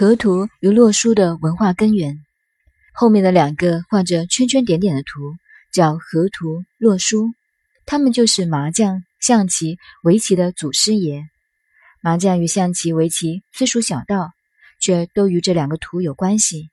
[0.00, 2.24] 河图与洛书的文化根源，
[2.94, 5.34] 后面的两个画着圈圈点点的图
[5.74, 7.34] 叫河图、洛书，
[7.84, 11.28] 他们就是麻将、象棋、围棋的祖师爷。
[12.00, 14.30] 麻将与象棋、围棋虽属小道，
[14.80, 16.70] 却都与这两个图有关系。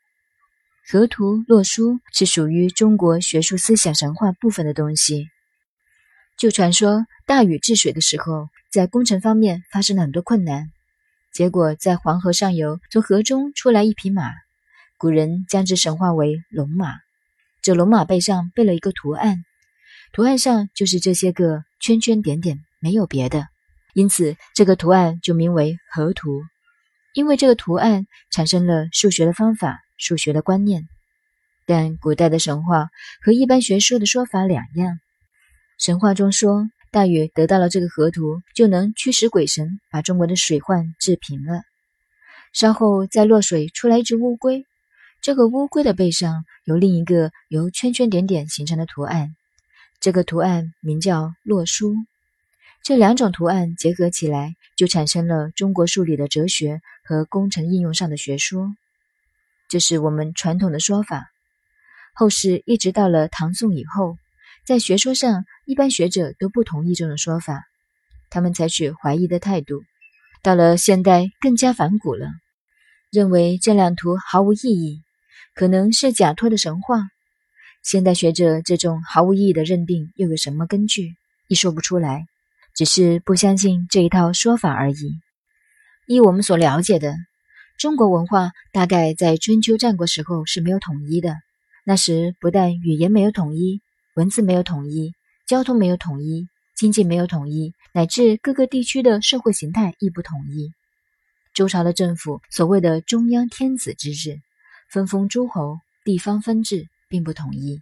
[0.89, 5.27] 河图、洛书是属于中国学术思想神话部分的东西。
[6.37, 10.71] 就传说大禹治水的时候，在工程方面发生了很多困难。
[11.37, 14.23] 结果在黄河上游，从河中出来一匹马，
[14.97, 16.95] 古人将之神化为龙马。
[17.61, 19.43] 这龙马背上背了一个图案，
[20.11, 23.45] 图案上就是这些个圈圈点点，没有别的。
[23.93, 26.41] 因此，这个图案就名为河图。
[27.13, 30.87] 因为这个图案产生了数学的方法、数学的观念。
[31.67, 32.89] 但古代的神话
[33.21, 34.97] 和一般学说的说法两样，
[35.77, 36.67] 神话中说。
[36.89, 41.61] 大禹得到了这个河图，就能驱使鬼神把中国的水患治平了。
[42.53, 44.65] 稍后再落水出来一只乌龟，
[45.21, 49.35] 这个乌龟的背上有另一个由圈圈点点形成的图案，
[49.99, 51.95] 这个图案名叫洛书。
[52.83, 58.73] 这两种图案结合起来，就产生了中国数理的哲学和工程应用上的学说。
[59.67, 61.29] 这是我们传统的说法。
[62.13, 64.17] 后世一直到了唐宋以后。
[64.67, 67.63] 在学说上，一般学者都不同意这种说法，
[68.29, 69.81] 他们采取怀疑的态度。
[70.43, 72.27] 到了现代，更加反骨了，
[73.09, 75.01] 认为这两图毫无意义，
[75.55, 77.03] 可能是假托的神话。
[77.81, 81.15] 现代学者这种毫无意义的认定又有什么根据？
[81.47, 82.25] 亦说不出来，
[82.75, 85.13] 只是不相信这一套说法而已。
[86.07, 87.15] 依我们所了解的，
[87.77, 91.37] 中国文化大概在春秋战国时候是没有统一的。
[91.85, 93.79] 那时不但语言没有统一。
[94.17, 95.13] 文字没有统一，
[95.45, 100.71] 交通没有统一，经济没有统一，乃至各个地区的社会形态亦不统一。
[101.53, 104.41] 周朝的政府所谓的中央天子之治，
[104.89, 107.79] 分封诸侯，地方分治，并不统一。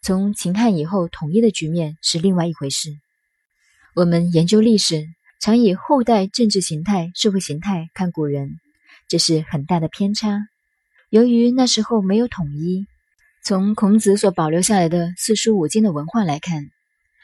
[0.00, 2.88] 从秦汉以后统一的局面是另外一回事。
[3.94, 5.04] 我们研究历史，
[5.42, 8.58] 常以后代政治形态、社会形态看古人，
[9.08, 10.38] 这是很大的偏差。
[11.10, 12.86] 由于那时候没有统一。
[13.42, 16.66] 从孔子所保留下来的四书五经的文化来看，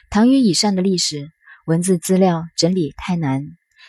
[0.09, 1.29] 唐虞以上的历史
[1.67, 3.45] 文字资料整理太难，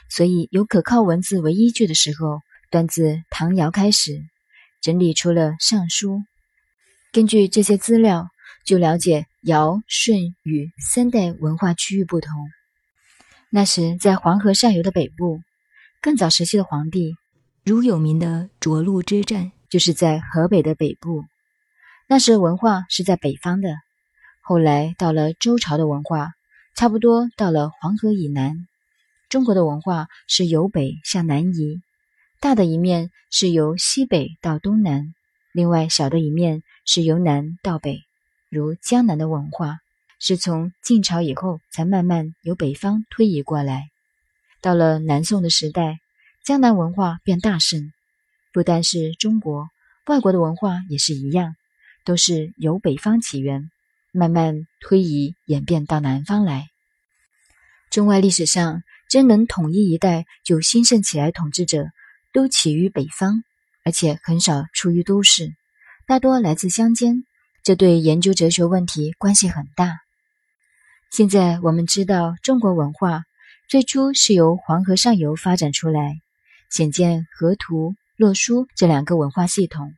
[0.10, 2.42] 所以有可靠文字为依据的时候，
[2.72, 4.22] 断自唐尧开始
[4.82, 6.18] 整理出了《尚书》。
[7.14, 8.28] 根据这些资料，
[8.66, 12.32] 就了解尧、舜、禹三代文化区域不同。
[13.50, 15.40] 那时在黄河上游的北部，
[16.02, 17.16] 更早时期的皇帝，
[17.64, 21.24] 如有名的涿鹿之战，就是在河北的北部。
[22.08, 23.70] 那时文化是在北方的，
[24.42, 26.34] 后来到了周朝的文化，
[26.76, 28.68] 差不多到了黄河以南。
[29.28, 31.82] 中国的文化是由北向南移，
[32.40, 35.16] 大的一面是由西北到东南，
[35.52, 38.02] 另外小的一面是由南到北。
[38.50, 39.80] 如江南的文化，
[40.20, 43.90] 是从晋朝以后才慢慢由北方推移过来。
[44.62, 45.98] 到了南宋的时代，
[46.44, 47.92] 江南文化变大盛，
[48.54, 49.70] 不单是中国，
[50.06, 51.56] 外国的文化也是一样。
[52.06, 53.70] 都是由北方起源，
[54.14, 56.68] 慢慢推移演变到南方来。
[57.90, 61.88] 中外历史上真能统一一代就兴盛起来统治者，
[62.32, 63.44] 都起于北方，
[63.84, 65.54] 而且很少出于都市，
[66.06, 67.26] 大多来自乡间。
[67.64, 69.98] 这对研究哲学问题关系很大。
[71.10, 73.24] 现在我们知道，中国文化
[73.68, 76.20] 最初是由黄河上游发展出来，
[76.70, 79.94] 显见河图、洛书这两个文化系统。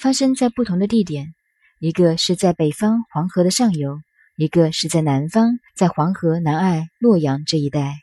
[0.00, 1.34] 发生在不同的地点，
[1.78, 4.00] 一个是在北方黄河的上游，
[4.34, 7.96] 一个是在南方，在黄河南岸洛阳这一带。